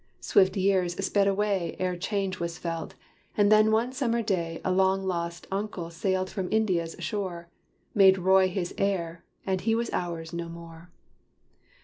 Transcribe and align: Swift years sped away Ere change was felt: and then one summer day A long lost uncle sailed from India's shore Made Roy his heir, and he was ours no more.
Swift 0.19 0.57
years 0.57 0.95
sped 1.05 1.27
away 1.27 1.75
Ere 1.77 1.95
change 1.95 2.39
was 2.39 2.57
felt: 2.57 2.95
and 3.37 3.51
then 3.51 3.69
one 3.69 3.91
summer 3.93 4.23
day 4.23 4.59
A 4.65 4.71
long 4.71 5.03
lost 5.05 5.45
uncle 5.51 5.91
sailed 5.91 6.27
from 6.27 6.51
India's 6.51 6.95
shore 6.97 7.49
Made 7.93 8.17
Roy 8.17 8.49
his 8.49 8.73
heir, 8.79 9.23
and 9.45 9.61
he 9.61 9.75
was 9.75 9.91
ours 9.93 10.33
no 10.33 10.49
more. 10.49 10.89